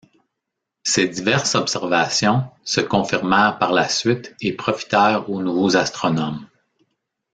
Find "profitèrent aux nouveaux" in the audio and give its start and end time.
4.51-5.77